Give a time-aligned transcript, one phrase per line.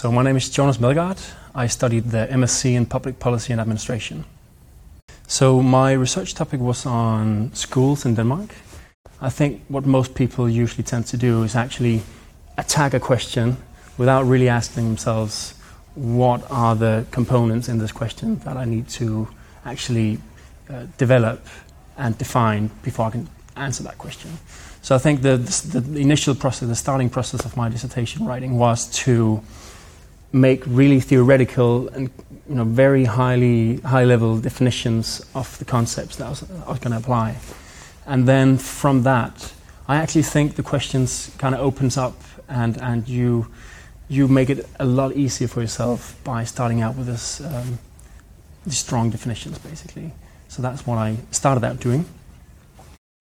[0.00, 1.18] So, my name is Jonas Melgaard.
[1.56, 4.24] I studied the MSc in Public Policy and Administration.
[5.26, 8.54] So, my research topic was on schools in Denmark.
[9.20, 12.02] I think what most people usually tend to do is actually
[12.56, 13.56] attack a question
[13.96, 15.54] without really asking themselves
[15.96, 19.26] what are the components in this question that I need to
[19.64, 20.20] actually
[20.70, 21.44] uh, develop
[21.96, 24.30] and define before I can answer that question.
[24.80, 28.58] So I think the, the, the, initial process, the starting process of my dissertation writing
[28.58, 29.42] was to
[30.32, 32.10] make really theoretical and
[32.48, 36.92] you know, very highly high level definitions of the concepts that I was, was going
[36.92, 37.36] to apply.
[38.06, 39.52] And then from that,
[39.86, 43.48] I actually think the questions kind of opens up and, and you,
[44.08, 47.78] you make it a lot easier for yourself by starting out with this, um,
[48.64, 50.12] these strong definitions, basically.
[50.48, 52.06] So that's what I started out doing.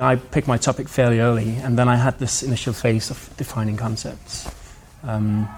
[0.00, 3.76] I picked my topic fairly early, and then I had this initial phase of defining
[3.76, 4.48] concepts.
[5.02, 5.48] Um,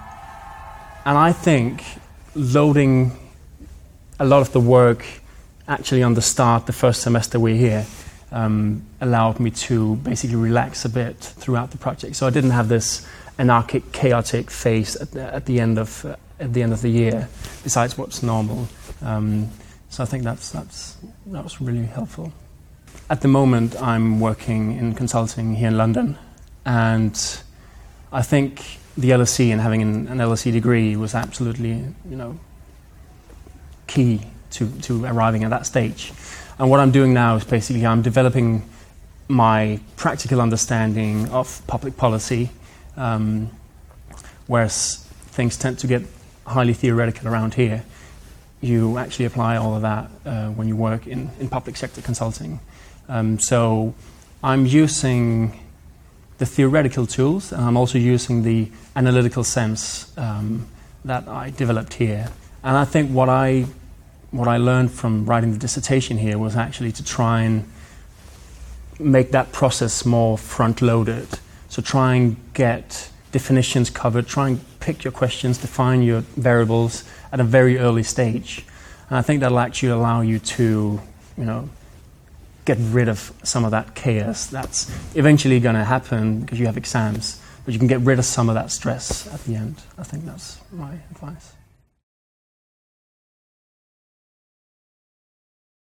[1.05, 1.83] and I think
[2.35, 3.11] loading
[4.19, 5.05] a lot of the work
[5.67, 7.85] actually on the start, the first semester we're here,
[8.31, 12.15] um, allowed me to basically relax a bit throughout the project.
[12.15, 16.15] So I didn't have this anarchic, chaotic phase at the, at the end of uh,
[16.39, 17.27] at the end of the year.
[17.63, 18.67] Besides what's normal,
[19.01, 19.49] um,
[19.89, 22.33] so I think that's that's that was really helpful.
[23.09, 26.17] At the moment, I'm working in consulting here in London,
[26.65, 27.15] and
[28.13, 31.71] I think the LSE and having an, an LSE degree was absolutely,
[32.07, 32.39] you know,
[33.87, 36.13] key to, to arriving at that stage.
[36.59, 38.69] And what I'm doing now is basically I'm developing
[39.27, 42.51] my practical understanding of public policy,
[42.97, 43.49] um,
[44.45, 44.97] whereas
[45.31, 46.03] things tend to get
[46.45, 47.83] highly theoretical around here.
[48.61, 52.59] You actually apply all of that uh, when you work in, in public sector consulting.
[53.09, 53.95] Um, so
[54.43, 55.59] I'm using
[56.43, 60.67] the theoretical tools, and I'm also using the analytical sense um,
[61.05, 62.27] that I developed here.
[62.65, 63.65] And I think what I
[64.31, 67.63] what I learned from writing the dissertation here was actually to try and
[68.99, 71.27] make that process more front loaded.
[71.69, 77.39] So try and get definitions covered, try and pick your questions, define your variables at
[77.39, 78.65] a very early stage.
[79.09, 80.99] And I think that'll actually allow you to,
[81.37, 81.69] you know,
[82.65, 86.77] get rid of some of that chaos that's eventually going to happen because you have
[86.77, 89.81] exams, but you can get rid of some of that stress at the end.
[89.97, 91.53] I think that's my advice.